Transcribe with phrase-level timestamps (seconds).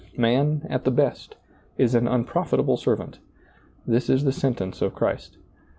[0.17, 1.35] Man, at the best,
[1.77, 3.19] is an unprofitable servant—
[3.85, 5.37] this is the sentence of Christ.